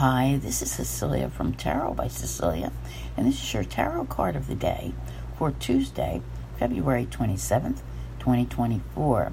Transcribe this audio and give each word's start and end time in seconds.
Hi, 0.00 0.40
this 0.42 0.62
is 0.62 0.70
Cecilia 0.70 1.28
from 1.28 1.52
Tarot 1.52 1.92
by 1.92 2.08
Cecilia, 2.08 2.72
and 3.18 3.26
this 3.26 3.34
is 3.34 3.52
your 3.52 3.64
tarot 3.64 4.06
card 4.06 4.34
of 4.34 4.46
the 4.46 4.54
day 4.54 4.94
for 5.36 5.50
Tuesday, 5.50 6.22
February 6.58 7.04
27th, 7.04 7.82
2024. 8.18 9.30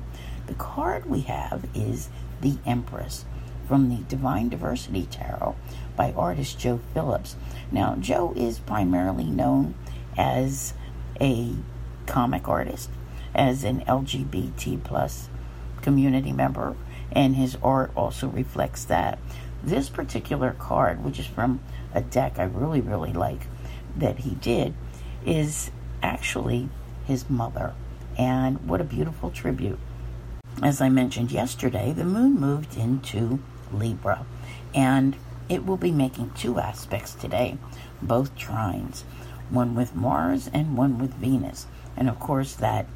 The 0.47 0.53
card 0.55 1.05
we 1.05 1.21
have 1.21 1.69
is 1.73 2.09
the 2.41 2.57
Empress 2.65 3.23
from 3.65 3.88
the 3.88 4.03
Divine 4.09 4.49
Diversity 4.49 5.07
Tarot 5.09 5.55
by 5.95 6.11
artist 6.11 6.59
Joe 6.59 6.81
Phillips. 6.93 7.38
Now, 7.71 7.95
Joe 7.95 8.34
is 8.36 8.59
primarily 8.59 9.23
known 9.23 9.73
as 10.18 10.73
a 11.21 11.54
comic 12.07 12.49
artist, 12.49 12.89
as 13.34 13.63
an 13.63 13.86
LGBT 13.86 14.84
plus 14.84 15.29
community 15.81 16.34
member, 16.34 16.75
and 17.13 17.38
his 17.38 17.57
art 17.63 17.89
also 17.95 18.27
reflects 18.27 18.84
that. 18.84 19.18
This 19.63 19.89
particular 19.89 20.55
card, 20.59 21.03
which 21.03 21.19
is 21.19 21.25
from 21.25 21.59
a 21.93 22.01
deck 22.01 22.39
I 22.39 22.43
really, 22.43 22.81
really 22.81 23.13
like 23.13 23.41
that 23.98 24.20
he 24.20 24.31
did, 24.35 24.73
is 25.25 25.71
actually 26.02 26.70
his 27.05 27.29
mother. 27.29 27.73
And 28.17 28.67
what 28.67 28.81
a 28.81 28.85
beautiful 28.85 29.29
tribute. 29.29 29.79
As 30.62 30.81
I 30.81 30.89
mentioned 30.89 31.31
yesterday, 31.31 31.93
the 31.93 32.03
moon 32.03 32.39
moved 32.39 32.77
into 32.77 33.39
Libra, 33.71 34.25
and 34.73 35.15
it 35.49 35.65
will 35.65 35.77
be 35.77 35.91
making 35.91 36.31
two 36.31 36.59
aspects 36.59 37.13
today, 37.13 37.57
both 38.01 38.35
trines, 38.35 39.03
one 39.49 39.76
with 39.76 39.95
Mars 39.95 40.49
and 40.53 40.76
one 40.76 40.98
with 40.98 41.13
Venus. 41.13 41.67
And 41.95 42.09
of 42.09 42.20
course, 42.20 42.55
that 42.55 42.87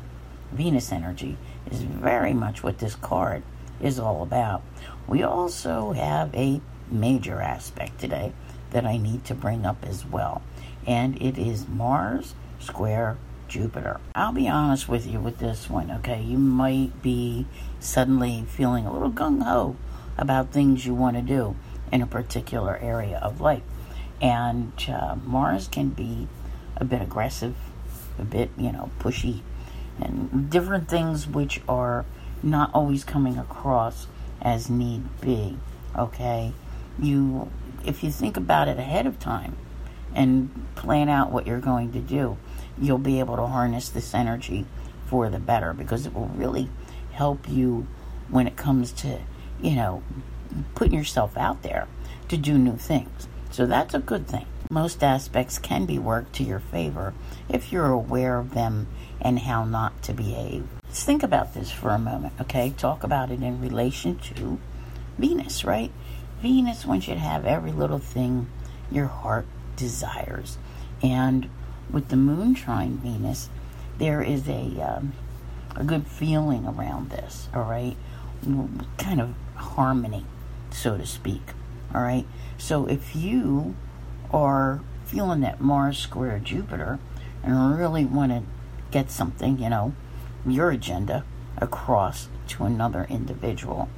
Venus 0.51 0.91
energy 0.91 1.37
is 1.69 1.81
very 1.81 2.33
much 2.33 2.63
what 2.63 2.79
this 2.79 2.95
card 2.95 3.43
is 3.81 3.99
all 3.99 4.23
about. 4.23 4.61
We 5.07 5.23
also 5.23 5.93
have 5.93 6.33
a 6.35 6.61
major 6.89 7.41
aspect 7.41 7.99
today 7.99 8.33
that 8.71 8.85
I 8.85 8.97
need 8.97 9.25
to 9.25 9.35
bring 9.35 9.65
up 9.65 9.83
as 9.85 10.05
well, 10.05 10.41
and 10.87 11.21
it 11.21 11.37
is 11.37 11.67
Mars 11.67 12.35
square 12.59 13.17
Jupiter. 13.47 13.99
I'll 14.15 14.31
be 14.31 14.47
honest 14.47 14.87
with 14.87 15.05
you 15.05 15.19
with 15.19 15.39
this 15.39 15.69
one, 15.69 15.91
okay? 15.91 16.21
You 16.21 16.37
might 16.37 17.01
be 17.01 17.45
suddenly 17.79 18.45
feeling 18.47 18.85
a 18.85 18.93
little 18.93 19.11
gung 19.11 19.43
ho 19.43 19.75
about 20.17 20.51
things 20.51 20.85
you 20.85 20.93
want 20.93 21.17
to 21.17 21.21
do 21.21 21.55
in 21.91 22.01
a 22.01 22.07
particular 22.07 22.77
area 22.77 23.17
of 23.17 23.41
life. 23.41 23.63
And 24.21 24.71
uh, 24.87 25.15
Mars 25.25 25.67
can 25.67 25.89
be 25.89 26.29
a 26.77 26.85
bit 26.85 27.01
aggressive, 27.01 27.55
a 28.17 28.23
bit, 28.23 28.51
you 28.57 28.71
know, 28.71 28.89
pushy, 28.99 29.41
and 29.99 30.49
different 30.49 30.87
things 30.87 31.27
which 31.27 31.61
are 31.67 32.05
not 32.43 32.71
always 32.73 33.03
coming 33.03 33.37
across 33.37 34.07
as 34.41 34.69
need 34.69 35.03
be. 35.21 35.57
Okay, 35.97 36.53
you 36.99 37.49
if 37.85 38.03
you 38.03 38.11
think 38.11 38.37
about 38.37 38.67
it 38.67 38.77
ahead 38.77 39.07
of 39.07 39.19
time 39.19 39.55
and 40.13 40.65
plan 40.75 41.09
out 41.09 41.31
what 41.31 41.47
you're 41.47 41.59
going 41.59 41.91
to 41.93 41.99
do, 41.99 42.37
you'll 42.77 42.97
be 42.97 43.19
able 43.19 43.35
to 43.35 43.47
harness 43.47 43.89
this 43.89 44.13
energy 44.13 44.65
for 45.05 45.29
the 45.29 45.39
better 45.39 45.73
because 45.73 46.05
it 46.05 46.13
will 46.13 46.27
really 46.27 46.69
help 47.11 47.49
you 47.49 47.87
when 48.29 48.47
it 48.47 48.55
comes 48.55 48.91
to, 48.91 49.19
you 49.61 49.71
know, 49.71 50.03
putting 50.75 50.93
yourself 50.93 51.37
out 51.37 51.61
there 51.63 51.87
to 52.29 52.37
do 52.37 52.57
new 52.57 52.77
things. 52.77 53.27
So 53.51 53.65
that's 53.65 53.93
a 53.93 53.99
good 53.99 54.27
thing. 54.27 54.45
Most 54.69 55.03
aspects 55.03 55.59
can 55.59 55.85
be 55.85 55.99
worked 55.99 56.33
to 56.35 56.43
your 56.43 56.59
favor 56.59 57.13
if 57.49 57.71
you're 57.71 57.91
aware 57.91 58.37
of 58.37 58.53
them 58.53 58.87
and 59.19 59.39
how 59.39 59.65
not 59.65 60.01
to 60.03 60.13
behave. 60.13 60.65
Let's 60.85 61.03
think 61.03 61.21
about 61.21 61.53
this 61.53 61.69
for 61.69 61.89
a 61.89 61.99
moment, 61.99 62.33
okay? 62.39 62.73
Talk 62.77 63.03
about 63.03 63.29
it 63.29 63.43
in 63.43 63.61
relation 63.61 64.17
to 64.19 64.57
Venus, 65.17 65.65
right? 65.65 65.91
Venus 66.41 66.85
wants 66.85 67.07
you 67.07 67.13
to 67.13 67.19
have 67.19 67.45
every 67.45 67.73
little 67.73 67.99
thing 67.99 68.47
your 68.89 69.07
heart 69.07 69.45
desires. 69.75 70.57
And 71.03 71.49
with 71.91 72.07
the 72.07 72.15
moon 72.15 72.55
trine 72.55 72.97
Venus, 72.97 73.49
there 73.97 74.21
is 74.21 74.47
a 74.47 74.81
um, 74.81 75.13
a 75.75 75.83
good 75.83 76.07
feeling 76.07 76.65
around 76.65 77.09
this. 77.09 77.49
All 77.53 77.63
right, 77.63 77.95
kind 78.97 79.21
of 79.21 79.33
harmony, 79.55 80.25
so 80.71 80.97
to 80.97 81.05
speak. 81.05 81.41
All 81.93 82.01
right. 82.01 82.25
So 82.57 82.87
if 82.87 83.15
you 83.15 83.75
are 84.31 84.81
feeling 85.05 85.41
that 85.41 85.59
Mars 85.59 85.97
square 85.97 86.39
Jupiter 86.39 86.99
and 87.43 87.77
really 87.77 88.05
want 88.05 88.31
to 88.31 88.43
get 88.91 89.11
something, 89.11 89.59
you 89.59 89.69
know, 89.69 89.93
your 90.45 90.71
agenda 90.71 91.23
across 91.57 92.29
to 92.47 92.63
another 92.63 93.05
individual. 93.09 93.89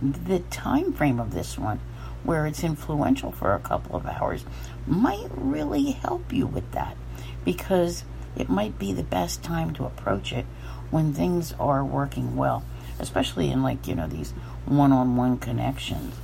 The 0.00 0.40
time 0.50 0.92
frame 0.92 1.20
of 1.20 1.32
this 1.32 1.58
one, 1.58 1.80
where 2.24 2.46
it's 2.46 2.64
influential 2.64 3.30
for 3.30 3.54
a 3.54 3.60
couple 3.60 3.96
of 3.96 4.06
hours, 4.06 4.44
might 4.86 5.28
really 5.30 5.92
help 5.92 6.32
you 6.32 6.46
with 6.46 6.70
that 6.72 6.96
because 7.44 8.04
it 8.36 8.48
might 8.48 8.78
be 8.78 8.92
the 8.92 9.04
best 9.04 9.42
time 9.42 9.72
to 9.74 9.84
approach 9.84 10.32
it 10.32 10.46
when 10.90 11.12
things 11.12 11.54
are 11.58 11.84
working 11.84 12.36
well, 12.36 12.64
especially 12.98 13.50
in 13.50 13.62
like, 13.62 13.86
you 13.86 13.94
know, 13.94 14.08
these 14.08 14.32
one 14.64 14.92
on 14.92 15.16
one 15.16 15.38
connections. 15.38 16.14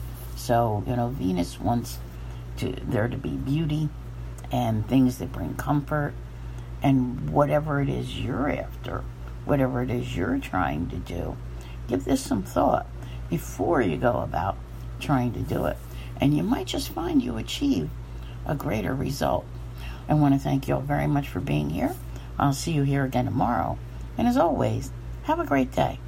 So, 0.42 0.82
you 0.88 0.96
know, 0.96 1.06
Venus 1.06 1.60
wants 1.60 2.00
to 2.56 2.72
there 2.82 3.06
to 3.06 3.16
be 3.16 3.30
beauty 3.30 3.88
and 4.50 4.88
things 4.88 5.18
that 5.18 5.30
bring 5.30 5.54
comfort 5.54 6.14
and 6.82 7.30
whatever 7.30 7.80
it 7.80 7.88
is 7.88 8.18
you're 8.18 8.50
after, 8.50 9.04
whatever 9.44 9.82
it 9.84 9.90
is 9.90 10.16
you're 10.16 10.38
trying 10.38 10.88
to 10.88 10.96
do, 10.96 11.36
give 11.86 12.04
this 12.04 12.22
some 12.22 12.42
thought 12.42 12.88
before 13.30 13.82
you 13.82 13.96
go 13.96 14.14
about 14.14 14.56
trying 14.98 15.32
to 15.34 15.38
do 15.38 15.66
it. 15.66 15.76
And 16.20 16.36
you 16.36 16.42
might 16.42 16.66
just 16.66 16.88
find 16.88 17.22
you 17.22 17.36
achieve 17.36 17.88
a 18.44 18.56
greater 18.56 18.96
result. 18.96 19.46
I 20.08 20.14
want 20.14 20.34
to 20.34 20.40
thank 20.40 20.66
you 20.66 20.74
all 20.74 20.80
very 20.80 21.06
much 21.06 21.28
for 21.28 21.38
being 21.38 21.70
here. 21.70 21.94
I'll 22.36 22.52
see 22.52 22.72
you 22.72 22.82
here 22.82 23.04
again 23.04 23.26
tomorrow. 23.26 23.78
And 24.18 24.26
as 24.26 24.36
always, 24.36 24.90
have 25.22 25.38
a 25.38 25.46
great 25.46 25.70
day. 25.70 26.00